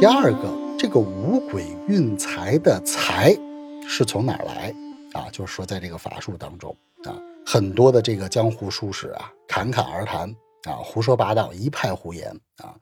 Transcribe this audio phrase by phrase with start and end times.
[0.00, 3.34] 第二个，这个五鬼运财的财
[3.86, 4.74] 是从哪儿来
[5.12, 5.30] 啊？
[5.30, 10.28] 就是说，在这个法术当中啊，很多的这个江湖术士啊，侃侃而谈
[10.64, 12.28] 啊，胡说八道，一派胡言
[12.58, 12.74] 啊。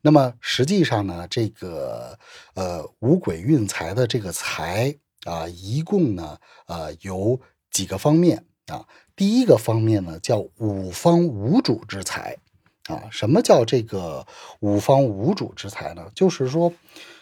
[0.00, 2.18] 那么实际上呢，这个
[2.54, 4.94] 呃五鬼运财的这个财
[5.24, 6.38] 啊，一共呢
[6.68, 7.38] 呃有
[7.70, 8.86] 几个方面啊。
[9.16, 12.38] 第一个方面呢，叫五方无主之财。
[12.86, 14.26] 啊，什么叫这个
[14.58, 16.04] 五方无主之财呢？
[16.16, 16.72] 就是说，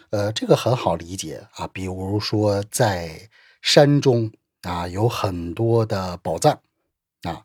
[0.09, 1.69] 呃，这个很好理解啊。
[1.69, 3.29] 比如说，在
[3.61, 6.59] 山中啊，有很多的宝藏
[7.25, 7.45] 啊，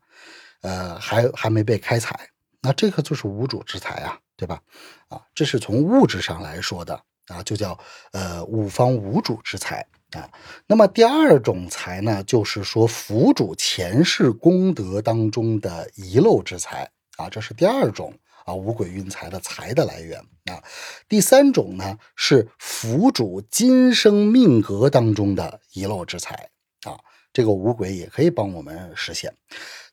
[0.61, 2.29] 呃，还还没被开采，
[2.61, 4.61] 那这个就是无主之财啊，对吧？
[5.09, 7.77] 啊，这是从物质上来说的啊，就叫
[8.13, 10.31] 呃五方无主之财啊。
[10.67, 16.89] 那么第二种财呢，就是说福主前世功德当中的遗漏之财。
[17.17, 18.13] 啊，这是第二种
[18.45, 20.61] 啊，五鬼运财的财的来源啊。
[21.07, 26.49] 第三种呢，是福主今生命格当中的遗漏之财
[26.83, 26.99] 啊，
[27.31, 29.33] 这个五鬼也可以帮我们实现。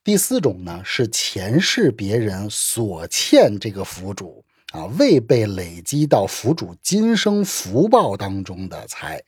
[0.05, 9.23] 第四种呢，是前世别人所欠这个福主啊，未被累积到福主今生福报当中的财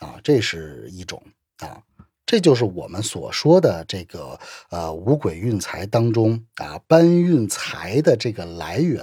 [0.00, 1.22] 啊，这是一种
[1.58, 1.82] 啊。
[2.28, 9.02] 这就是我们所说的这个呃五鬼运财当中啊搬运财的这个来源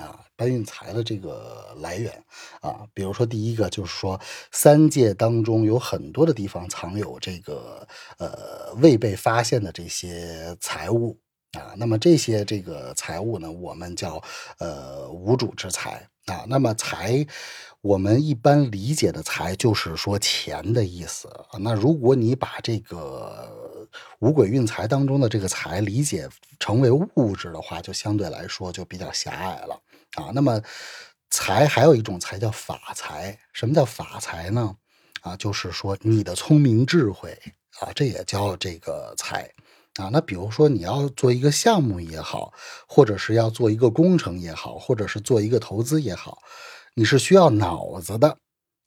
[0.00, 2.12] 啊搬运财的这个来源
[2.60, 4.20] 啊，比如说第一个就是说
[4.52, 7.84] 三界当中有很多的地方藏有这个
[8.18, 11.18] 呃未被发现的这些财物
[11.58, 14.22] 啊，那么这些这个财物呢，我们叫
[14.60, 17.26] 呃无主之财啊，那么财。
[17.82, 21.30] 我们一般理解的财就是说钱的意思。
[21.60, 29.80] 那如果你把这个五鬼运财当中的这个财理解成为物质的话，就相对来说就比较狭隘了
[30.16, 30.30] 啊。
[30.34, 30.60] 那么
[31.30, 33.38] 财还有一种财叫法财。
[33.54, 34.76] 什么叫法财呢？
[35.22, 37.30] 啊，就是说你的聪明智慧
[37.78, 39.50] 啊，这也叫这个财
[39.94, 40.10] 啊。
[40.12, 42.52] 那比如说你要做一个项目也好，
[42.86, 46.42] 或者是要做一个工程也好，或者是做一个投资也好。
[46.94, 48.36] 你是需要脑子的，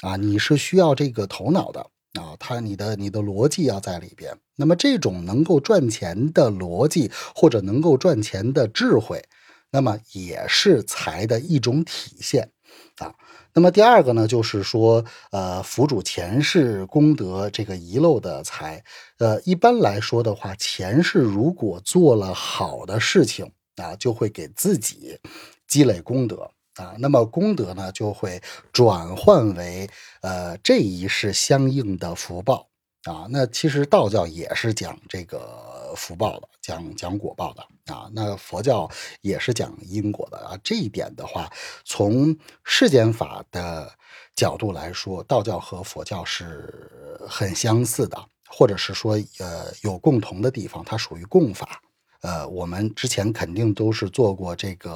[0.02, 1.82] 啊，你是需要这个头脑的
[2.20, 4.38] 啊，它你的你的逻辑要在里边。
[4.56, 9.24] 那么这种能够赚钱的逻辑或者能够赚钱的智慧，
[9.72, 12.52] 那么也是财的一种体现
[12.98, 13.16] 啊。
[13.56, 18.84] 那么第二个呢，就是说，呃，福主前世功德这个遗漏的财，
[19.20, 25.20] 呃，一般来说的话，前世如果做了好的事情啊，就会给自己
[25.68, 26.52] 积累功德。
[26.76, 28.42] 啊，那么功德呢，就会
[28.72, 29.90] 转换为
[30.22, 32.68] 呃这一世相应的福报
[33.04, 33.28] 啊。
[33.30, 38.10] 那其实道教也是讲这个福报的，讲讲果报的啊。
[38.14, 38.90] 那佛教
[39.22, 40.58] 也是讲因果的啊。
[40.64, 41.52] 这一点的话，
[41.86, 43.92] 从世间法的
[44.36, 48.18] 角度来说，道教和佛教是很相似的，
[48.50, 51.80] 或者是说呃有共同的地方，它属于共法。
[52.22, 54.92] 呃，我们之前肯定都是做过这个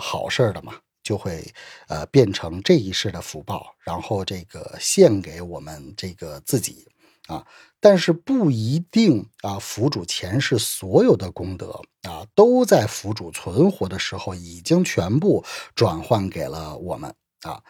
[0.00, 0.72] 好事的嘛。
[1.08, 1.42] 就会
[1.86, 6.86] 呃变成这一世的福报，然后这个献给我们这个自己
[7.28, 7.46] 啊，
[7.80, 15.42] 但是不一定啊，福主前世所有的功德啊，都在福主存活的时候已经全部
[15.74, 17.62] 转换给了我们啊。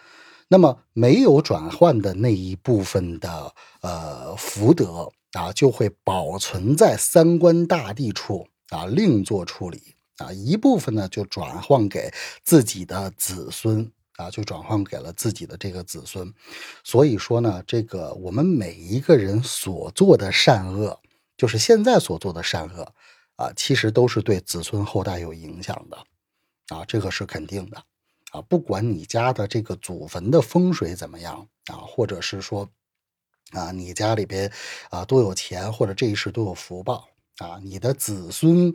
[0.49, 9.95] 那么没有转换的那一部分的呃福德啊，就会保存在三观大帝处啊，另做处理。
[10.19, 12.13] 啊，一部分呢就转换给
[12.43, 16.35] 自己的子孙啊，就转换给了自己的这个子孙。
[16.83, 21.01] 所以说呢，这个我们每一个人所做的善恶，
[21.37, 22.93] 就是现在所做的善恶
[23.37, 25.97] 啊，其实都是对子孙后代有影响的
[26.75, 27.81] 啊，这个是肯定的
[28.33, 28.43] 啊。
[28.43, 32.69] 不管你家的这个祖坟的风水怎么样啊，或者是说
[33.53, 34.53] 啊，你家里边
[34.91, 38.75] 啊多有钱，或者这一世多有福报啊，你的子孙。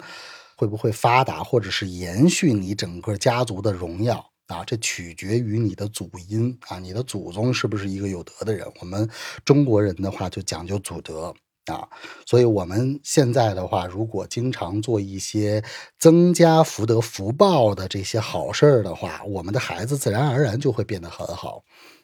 [0.55, 4.63] 会不会发达，或者是延续你整个家族的荣耀啊？
[4.65, 8.65] 这取决于你的祖荫啊，你的祖宗是不是一个有德的人？
[8.79, 9.09] 我们
[9.43, 11.33] 中国人的话就讲究祖德
[11.65, 11.87] 啊，
[12.25, 15.63] 所以我们现在的话，如果经常做一些
[15.97, 21.63] 增加福德福报的这些好事儿的话，我们的孩子自然而然就会变得很好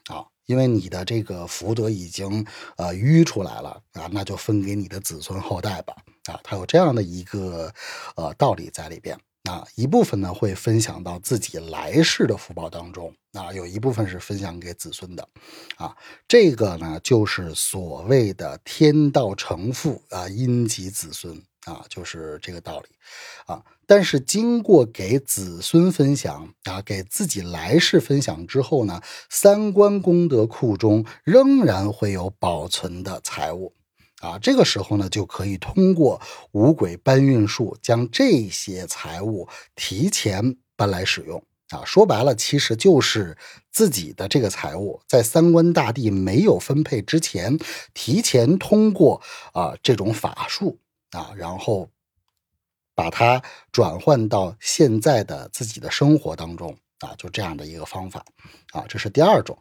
[0.10, 0.24] 啊。
[0.46, 2.44] 因为你的这个福德已经
[2.78, 5.94] 呃淤出来了啊，那就分给你的子孙后代吧
[6.30, 7.74] 啊，它有这样的一个
[8.16, 9.18] 呃道理在里边
[9.50, 9.66] 啊。
[9.76, 15.28] 一部分呢会分享到自己来世的福报当中啊，有一部分是分享给子孙的
[15.78, 15.96] 啊。
[16.28, 22.88] 这个呢就是所谓的天道成父啊，因及子孙啊，就是这个道理
[23.46, 23.64] 啊。
[23.88, 33.74] 但是经过给子孙分享啊，给自己来世分享之后呢，三观功德库中仍然会有保存的财物
[34.20, 34.40] 啊。
[34.40, 36.22] 这个时候呢，就可以通过
[36.52, 41.44] 五鬼搬运术将这些财物提前搬来使用。
[41.70, 43.38] 啊，说白了，其实就是
[43.72, 47.60] 自己的这个财物，在三官大帝没有分配之前，
[47.94, 49.22] 提前通过
[49.54, 50.80] 啊这种法术
[51.12, 51.88] 啊，然后
[52.96, 58.24] 把它转换到现在的自己的生活当中啊，就这样的一个方法
[58.72, 59.58] 啊，这是第二种。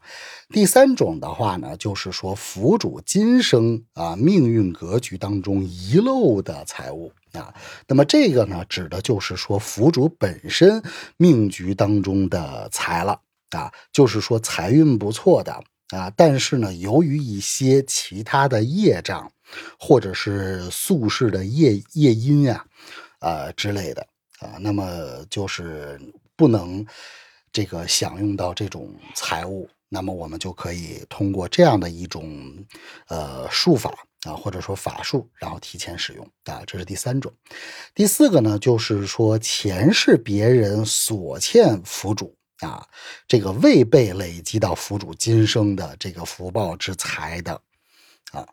[0.51, 7.13] 第三种的话呢，就是说福主今生啊命运格局当中遗漏的财物。
[7.33, 7.55] 啊，
[7.87, 10.83] 那么这个呢，指的就是说福主本身
[11.19, 13.21] 命局当中的财了
[13.51, 15.53] 啊，就是说财运不错的
[15.91, 19.31] 啊，但是呢，由于一些其他的业障，
[19.79, 22.65] 或者是宿世的业业因啊，
[23.21, 24.07] 啊之类的
[24.41, 26.01] 啊，那么就是
[26.35, 26.85] 不能
[27.53, 32.55] 这个享用到这种财物，那么我们就可以通过这样的一种
[33.09, 33.93] 呃术法。
[34.23, 37.33] 啊，或者说法术，然后提前使用啊，这是第三种。
[37.95, 42.85] 第四个呢，就是说前世别人所欠福主啊，
[43.29, 47.53] 这个未被累积到福主今生的这个福报之财的
[48.33, 48.45] 啊，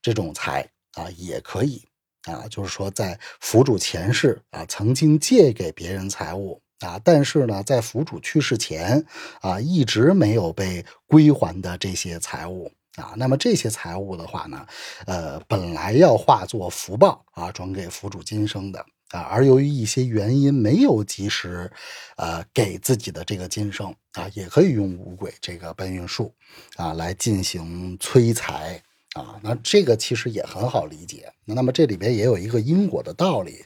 [0.00, 1.84] 这种财啊也可以
[2.22, 9.04] 啊，就是说在福主前世啊曾经借给别人财物啊，但是呢，在福主去世前
[9.40, 12.70] 啊一直没有被归还的这些财物。
[12.96, 14.66] 啊，那么这些财物的话呢，
[15.06, 21.72] 呃，本来要化作福报啊，转给福主今生的啊，而由于一些原因没有及时，
[22.16, 26.34] 呃，给自己的这个今生啊，也可以用五鬼这个搬运术
[26.76, 28.82] 啊来进行催财
[29.14, 29.40] 啊。
[29.42, 31.32] 那这个其实也很好理解。
[31.46, 33.64] 那么这里边也有一个因果的道理，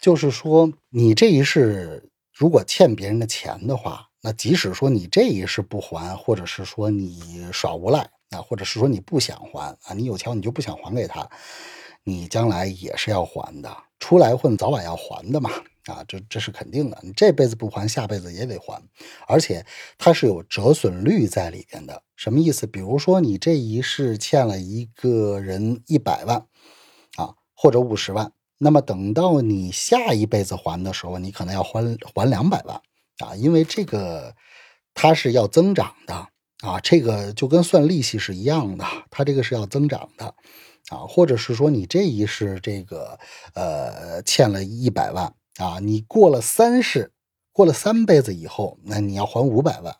[0.00, 8.08] 就是说你这一世如果欠别人的钱的话，那即使说你这一世不还，或者是说你耍无赖。
[8.30, 11.26] 啊，或者是说你不想还啊，你有钱你就不想还给他，
[12.04, 15.50] 你将来也是要还的，出来混早晚要还的嘛，
[15.86, 18.82] 啊，这这是肯定的，你这辈子不还，下辈子也得还，
[19.26, 19.64] 而且
[19.96, 22.66] 它是有折损率在里边的，什么意思？
[22.66, 26.46] 比如说你这一世欠了一个人一百万，
[27.16, 32.80] 啊，或者五十万，那么等到你下一辈子还的时候，你可能要还还两百万，
[33.18, 34.34] 啊，因为这个
[34.92, 36.28] 它是要增长的。
[36.60, 40.34] 啊，这个就跟算利息是一样的，它这个是要增长的，
[40.88, 43.16] 啊，或者是说你这一世这个
[43.54, 47.12] 呃欠了一百万啊，你过了三世，
[47.52, 49.94] 过了三辈子以后，那你要还五百万，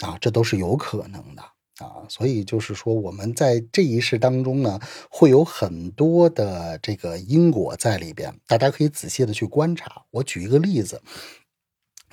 [0.00, 1.42] 啊，这都是有可能的
[1.78, 4.80] 啊，所以就是说我们在这一世当中呢，
[5.10, 10.04] 会有很多的这个因果在里边，大家可以仔细的去观察。
[10.10, 11.02] 我举一个例子，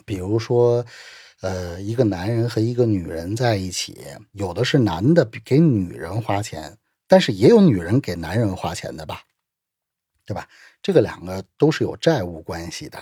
[0.05, 0.85] 比如说。
[1.41, 3.99] 呃，一个男人和一个女人在一起，
[4.31, 6.77] 有的是男的给女人花钱，
[7.07, 9.21] 但是也有女人给男人花钱的吧，
[10.25, 10.47] 对吧？
[10.81, 12.97] 这个两个都是有债务关系的，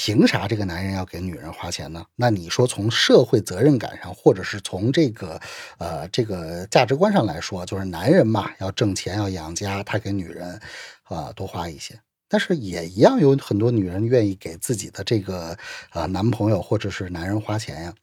[0.00, 2.06] 凭啥这个男人要给女人花钱呢？
[2.14, 5.40] 那你说从社会责任感上，或者是从这个
[5.78, 10.60] 呃这个价值观上来说，就是男人嘛，要挣钱要养家，他给女人
[11.02, 11.98] 啊多花一些。
[12.28, 15.58] 但是也一样有很多女人愿意给自己的这个
[15.90, 17.94] 啊男朋友或者是男人花钱呀，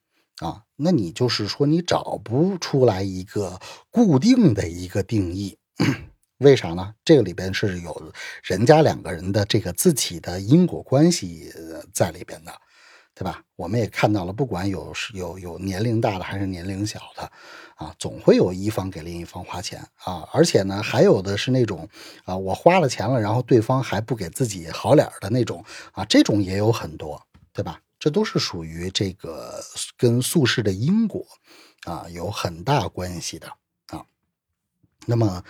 [0.41, 3.57] 啊，那你就是说你找不出来一个
[3.89, 5.57] 固定的一个定义，
[6.45, 6.93] 为啥呢？
[7.03, 11.51] 这个里边是有人家两个人的这个自己的因果关系
[11.93, 12.53] 在里边的。
[13.17, 13.41] 对吧？
[13.55, 17.31] 我们也看到了，不管有有有年龄大的还是年龄小的，
[17.75, 20.27] 啊，总会有一方给另一方花钱啊。
[20.33, 21.87] 而且呢，还有的是那种
[22.25, 27.79] 啊，我花了钱了，然后对方还不给自己好脸的那种啊，这种也有很多，对吧？
[27.97, 29.63] 这都是属于这个
[29.97, 31.25] 跟宿世的因果
[31.85, 33.47] 啊有很大关系的
[33.91, 34.03] 啊。
[35.05, 35.41] 那么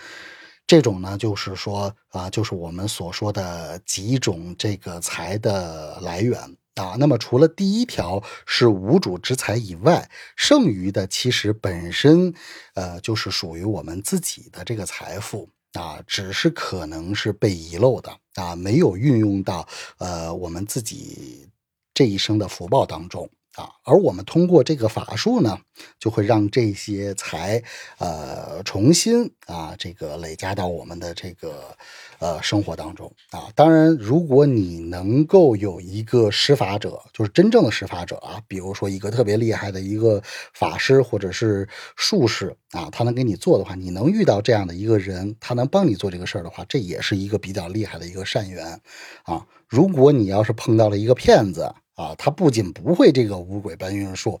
[0.66, 6.56] 这种呢，就是说啊，就是我们所说的几种这个财的来源。
[6.76, 10.06] 啊，那么除了第一条是无主之财以外，
[10.36, 12.34] 剩余的其实本身，
[12.74, 21.48] 呃，就是属于我们自己的这个财富啊，只是可能是被遗漏的啊，没有运用到呃我们自己
[21.94, 25.58] 这一生的福报当中啊，而我们通过这个法术呢，
[25.98, 27.62] 就会让这些财，
[27.98, 31.74] 呃，重新啊，这个累加到我们的这个
[32.18, 33.48] 呃生活当中啊。
[33.54, 40.22] 当然，如果你能够有一个施法者，就是真正的施法者啊，比如说一个特别厉害的一个
[40.52, 48.80] 法师或者是术士啊，他能给你做的话，你能遇到这样的一个人，他能帮你做这个事儿的话，这也是一个比较厉害的一个善缘
[49.24, 49.46] 啊。
[49.66, 54.38] 如果你要是碰到了一个骗子，啊，他不仅不会这个五鬼搬运术，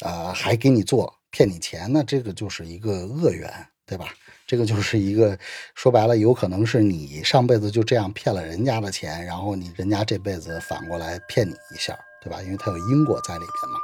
[0.00, 3.50] 啊，还给你做骗你钱，那这个就是一个恶缘，
[3.86, 4.08] 对吧？
[4.46, 5.38] 这个就是一个
[5.74, 12.42] 说白了，有可能是你上辈子就这样骗了人家的钱，然后你人家这辈子反过来骗你一下，对吧？
[12.42, 13.78] 因为他有因果在里边嘛。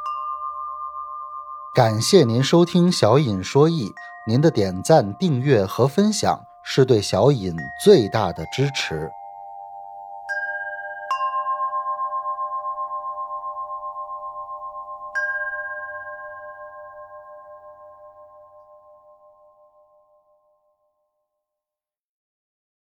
[1.74, 3.92] 感谢您收听小尹说艺，
[4.26, 9.10] 您的点赞、订阅和分享是对小尹最大的支持。